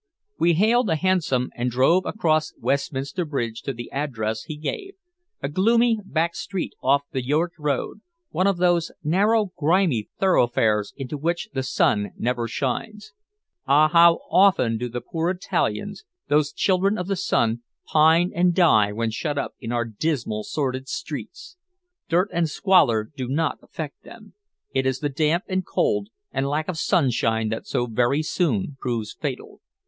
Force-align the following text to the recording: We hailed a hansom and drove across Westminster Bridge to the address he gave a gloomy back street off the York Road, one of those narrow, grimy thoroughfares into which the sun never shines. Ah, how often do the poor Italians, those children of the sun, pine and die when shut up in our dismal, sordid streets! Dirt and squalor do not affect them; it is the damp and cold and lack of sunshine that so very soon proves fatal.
We 0.39 0.53
hailed 0.53 0.89
a 0.89 0.95
hansom 0.95 1.51
and 1.55 1.69
drove 1.69 2.07
across 2.07 2.53
Westminster 2.57 3.23
Bridge 3.23 3.61
to 3.61 3.71
the 3.71 3.91
address 3.91 4.45
he 4.45 4.57
gave 4.57 4.93
a 5.43 5.47
gloomy 5.47 5.99
back 6.03 6.33
street 6.33 6.73
off 6.81 7.03
the 7.11 7.23
York 7.23 7.53
Road, 7.59 8.01
one 8.31 8.47
of 8.47 8.57
those 8.57 8.91
narrow, 9.03 9.51
grimy 9.59 10.09
thoroughfares 10.19 10.91
into 10.97 11.19
which 11.19 11.49
the 11.53 11.61
sun 11.61 12.13
never 12.17 12.47
shines. 12.47 13.13
Ah, 13.67 13.89
how 13.89 14.21
often 14.31 14.79
do 14.79 14.89
the 14.89 15.01
poor 15.01 15.29
Italians, 15.29 16.03
those 16.29 16.51
children 16.51 16.97
of 16.97 17.05
the 17.05 17.15
sun, 17.15 17.61
pine 17.85 18.31
and 18.33 18.55
die 18.55 18.91
when 18.91 19.11
shut 19.11 19.37
up 19.37 19.53
in 19.59 19.71
our 19.71 19.85
dismal, 19.85 20.43
sordid 20.43 20.87
streets! 20.87 21.57
Dirt 22.09 22.29
and 22.33 22.49
squalor 22.49 23.11
do 23.15 23.27
not 23.27 23.59
affect 23.61 24.01
them; 24.01 24.33
it 24.73 24.87
is 24.87 24.97
the 24.97 25.09
damp 25.09 25.43
and 25.47 25.63
cold 25.63 26.09
and 26.31 26.47
lack 26.47 26.67
of 26.67 26.79
sunshine 26.79 27.49
that 27.49 27.67
so 27.67 27.85
very 27.85 28.23
soon 28.23 28.77
proves 28.79 29.13
fatal. 29.13 29.61